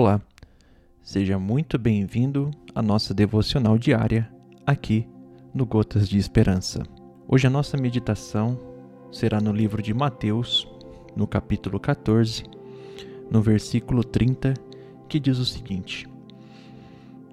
Olá, 0.00 0.20
seja 1.02 1.40
muito 1.40 1.76
bem-vindo 1.76 2.52
à 2.72 2.80
nossa 2.80 3.12
devocional 3.12 3.76
diária 3.76 4.32
aqui 4.64 5.08
no 5.52 5.66
Gotas 5.66 6.08
de 6.08 6.18
Esperança. 6.18 6.84
Hoje 7.26 7.48
a 7.48 7.50
nossa 7.50 7.76
meditação 7.76 8.56
será 9.10 9.40
no 9.40 9.50
livro 9.50 9.82
de 9.82 9.92
Mateus, 9.92 10.68
no 11.16 11.26
capítulo 11.26 11.80
14, 11.80 12.44
no 13.28 13.42
versículo 13.42 14.04
30, 14.04 14.54
que 15.08 15.18
diz 15.18 15.36
o 15.38 15.44
seguinte: 15.44 16.08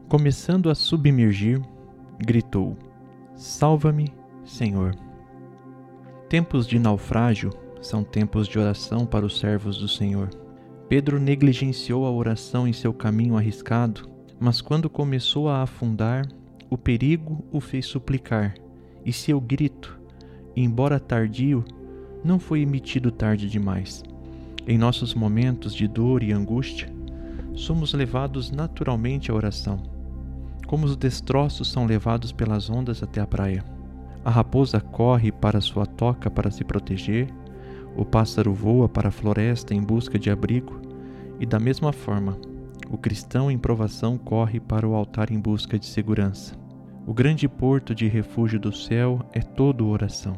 Começando 0.09 0.71
a 0.71 0.73
submergir, 0.73 1.61
gritou: 2.17 2.75
Salva-me, 3.35 4.11
Senhor. 4.43 4.95
Tempos 6.27 6.65
de 6.65 6.79
naufrágio 6.79 7.51
são 7.79 8.03
tempos 8.03 8.47
de 8.47 8.57
oração 8.57 9.05
para 9.05 9.23
os 9.23 9.37
servos 9.37 9.77
do 9.77 9.87
Senhor. 9.87 10.44
Pedro 10.87 11.19
negligenciou 11.19 12.05
a 12.05 12.11
oração 12.11 12.67
em 12.67 12.73
seu 12.73 12.93
caminho 12.93 13.35
arriscado, 13.35 14.07
mas 14.39 14.61
quando 14.61 14.89
começou 14.89 15.49
a 15.49 15.63
afundar, 15.63 16.27
o 16.69 16.77
perigo 16.77 17.43
o 17.51 17.59
fez 17.59 17.87
suplicar, 17.87 18.53
e 19.03 19.11
seu 19.11 19.41
grito, 19.41 19.99
embora 20.55 20.99
tardio, 20.99 21.63
não 22.23 22.39
foi 22.39 22.61
emitido 22.61 23.11
tarde 23.11 23.49
demais. 23.49 24.03
Em 24.67 24.77
nossos 24.77 25.13
momentos 25.13 25.73
de 25.73 25.87
dor 25.87 26.21
e 26.21 26.31
angústia, 26.31 26.91
somos 27.55 27.93
levados 27.93 28.51
naturalmente 28.51 29.31
à 29.31 29.33
oração, 29.33 29.81
como 30.67 30.85
os 30.85 30.95
destroços 30.95 31.71
são 31.71 31.85
levados 31.85 32.31
pelas 32.31 32.69
ondas 32.69 33.01
até 33.01 33.21
a 33.21 33.27
praia. 33.27 33.63
A 34.23 34.29
raposa 34.29 34.79
corre 34.79 35.31
para 35.31 35.61
sua 35.61 35.85
toca 35.85 36.29
para 36.29 36.49
se 36.51 36.63
proteger, 36.63 37.27
o 37.95 38.03
pássaro 38.03 38.53
voa 38.53 38.89
para 38.89 39.09
a 39.09 39.11
floresta 39.11 39.73
em 39.73 39.81
busca 39.81 40.19
de 40.19 40.29
abrigo, 40.29 40.81
e 41.39 41.45
da 41.45 41.59
mesma 41.59 41.91
forma, 41.91 42.37
o 42.89 42.97
cristão 42.97 43.49
em 43.49 43.57
provação 43.57 44.17
corre 44.17 44.59
para 44.59 44.87
o 44.87 44.93
altar 44.93 45.31
em 45.31 45.39
busca 45.39 45.79
de 45.79 45.85
segurança. 45.85 46.55
O 47.05 47.13
grande 47.13 47.47
porto 47.47 47.93
de 47.93 48.07
refúgio 48.07 48.59
do 48.59 48.71
céu 48.71 49.19
é 49.31 49.39
todo 49.39 49.87
oração. 49.87 50.37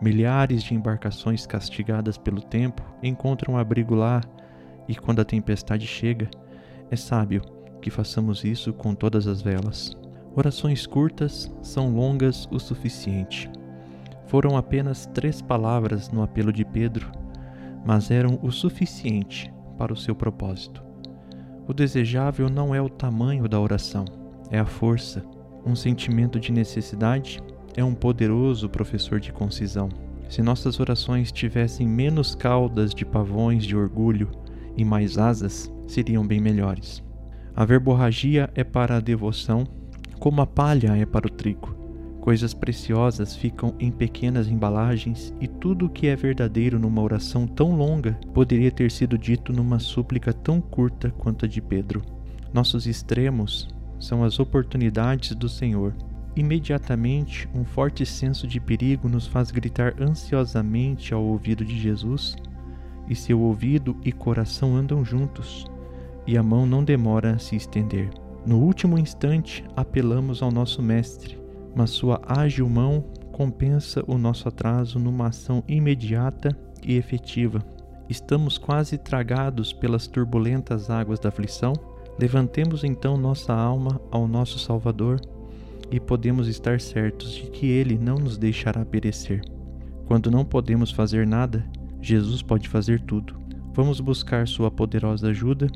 Milhares 0.00 0.62
de 0.62 0.74
embarcações 0.74 1.46
castigadas 1.46 2.18
pelo 2.18 2.40
tempo 2.40 2.82
encontram 3.02 3.56
abrigo 3.56 3.94
lá, 3.94 4.20
e 4.88 4.96
quando 4.96 5.20
a 5.20 5.24
tempestade 5.24 5.86
chega, 5.86 6.28
é 6.90 6.96
sábio 6.96 7.42
que 7.80 7.90
façamos 7.90 8.44
isso 8.44 8.72
com 8.72 8.94
todas 8.94 9.26
as 9.26 9.42
velas. 9.42 9.96
Orações 10.34 10.86
curtas 10.86 11.52
são 11.62 11.94
longas 11.94 12.48
o 12.50 12.58
suficiente. 12.58 13.50
Foram 14.26 14.56
apenas 14.56 15.06
três 15.06 15.42
palavras 15.42 16.10
no 16.10 16.22
apelo 16.22 16.52
de 16.52 16.64
Pedro, 16.64 17.10
mas 17.84 18.10
eram 18.10 18.38
o 18.42 18.50
suficiente 18.50 19.52
para 19.76 19.92
o 19.92 19.96
seu 19.96 20.14
propósito. 20.14 20.82
O 21.66 21.72
desejável 21.72 22.48
não 22.48 22.74
é 22.74 22.80
o 22.80 22.88
tamanho 22.88 23.48
da 23.48 23.60
oração, 23.60 24.04
é 24.50 24.58
a 24.58 24.66
força. 24.66 25.24
Um 25.64 25.76
sentimento 25.76 26.40
de 26.40 26.50
necessidade 26.50 27.40
é 27.76 27.84
um 27.84 27.94
poderoso 27.94 28.68
professor 28.68 29.20
de 29.20 29.32
concisão. 29.32 29.88
Se 30.28 30.42
nossas 30.42 30.80
orações 30.80 31.30
tivessem 31.30 31.86
menos 31.86 32.34
caudas 32.34 32.94
de 32.94 33.04
pavões 33.04 33.64
de 33.64 33.76
orgulho 33.76 34.30
e 34.76 34.84
mais 34.84 35.18
asas, 35.18 35.72
seriam 35.86 36.26
bem 36.26 36.40
melhores. 36.40 37.02
A 37.54 37.64
verborragia 37.64 38.48
é 38.54 38.64
para 38.64 38.96
a 38.96 39.00
devoção 39.00 39.64
como 40.18 40.40
a 40.40 40.46
palha 40.46 40.96
é 40.96 41.04
para 41.04 41.26
o 41.26 41.30
trigo. 41.30 41.81
Coisas 42.22 42.54
preciosas 42.54 43.34
ficam 43.34 43.74
em 43.80 43.90
pequenas 43.90 44.46
embalagens 44.46 45.34
e 45.40 45.48
tudo 45.48 45.86
o 45.86 45.90
que 45.90 46.06
é 46.06 46.14
verdadeiro 46.14 46.78
numa 46.78 47.02
oração 47.02 47.48
tão 47.48 47.74
longa 47.74 48.16
poderia 48.32 48.70
ter 48.70 48.92
sido 48.92 49.18
dito 49.18 49.52
numa 49.52 49.80
súplica 49.80 50.32
tão 50.32 50.60
curta 50.60 51.10
quanto 51.18 51.46
a 51.46 51.48
de 51.48 51.60
Pedro. 51.60 52.00
Nossos 52.54 52.86
extremos 52.86 53.68
são 53.98 54.22
as 54.22 54.38
oportunidades 54.38 55.34
do 55.34 55.48
Senhor. 55.48 55.96
Imediatamente, 56.36 57.48
um 57.52 57.64
forte 57.64 58.06
senso 58.06 58.46
de 58.46 58.60
perigo 58.60 59.08
nos 59.08 59.26
faz 59.26 59.50
gritar 59.50 60.00
ansiosamente 60.00 61.12
ao 61.12 61.24
ouvido 61.24 61.64
de 61.64 61.76
Jesus, 61.76 62.36
e 63.08 63.16
seu 63.16 63.40
ouvido 63.40 63.96
e 64.04 64.12
coração 64.12 64.76
andam 64.76 65.04
juntos, 65.04 65.66
e 66.24 66.38
a 66.38 66.42
mão 66.42 66.66
não 66.66 66.84
demora 66.84 67.32
a 67.32 67.38
se 67.38 67.56
estender. 67.56 68.10
No 68.46 68.60
último 68.60 68.96
instante, 68.96 69.64
apelamos 69.74 70.40
ao 70.40 70.52
nosso 70.52 70.80
Mestre, 70.80 71.41
mas 71.74 71.90
sua 71.90 72.20
ágil 72.26 72.68
mão 72.68 73.04
compensa 73.32 74.04
o 74.06 74.18
nosso 74.18 74.48
atraso 74.48 74.98
numa 74.98 75.28
ação 75.28 75.64
imediata 75.66 76.56
e 76.82 76.96
efetiva. 76.96 77.62
Estamos 78.08 78.58
quase 78.58 78.98
tragados 78.98 79.72
pelas 79.72 80.06
turbulentas 80.06 80.90
águas 80.90 81.18
da 81.18 81.30
aflição. 81.30 81.72
Levantemos 82.18 82.84
então 82.84 83.16
nossa 83.16 83.54
alma 83.54 84.00
ao 84.10 84.28
nosso 84.28 84.58
Salvador 84.58 85.20
e 85.90 85.98
podemos 85.98 86.46
estar 86.46 86.80
certos 86.80 87.32
de 87.32 87.42
que 87.44 87.66
Ele 87.66 87.96
não 87.96 88.16
nos 88.16 88.36
deixará 88.36 88.84
perecer. 88.84 89.42
Quando 90.06 90.30
não 90.30 90.44
podemos 90.44 90.90
fazer 90.90 91.26
nada, 91.26 91.64
Jesus 92.00 92.42
pode 92.42 92.68
fazer 92.68 93.00
tudo. 93.00 93.34
Vamos 93.72 94.00
buscar 94.00 94.46
Sua 94.46 94.70
poderosa 94.70 95.28
ajuda 95.28 95.68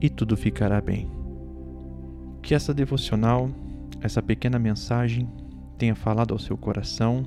e 0.00 0.08
tudo 0.08 0.36
ficará 0.36 0.80
bem. 0.80 1.10
Que 2.40 2.54
essa 2.54 2.72
devocional, 2.72 3.50
essa 4.06 4.22
pequena 4.22 4.58
mensagem, 4.58 5.28
tenha 5.76 5.94
falado 5.94 6.32
ao 6.32 6.38
seu 6.38 6.56
coração 6.56 7.26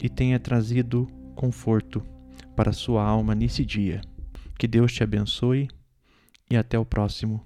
e 0.00 0.08
tenha 0.08 0.38
trazido 0.38 1.08
conforto 1.34 2.02
para 2.54 2.72
sua 2.72 3.04
alma 3.04 3.34
nesse 3.34 3.64
dia. 3.64 4.00
Que 4.58 4.68
Deus 4.68 4.92
te 4.92 5.02
abençoe 5.02 5.68
e 6.50 6.56
até 6.56 6.78
o 6.78 6.84
próximo 6.84 7.44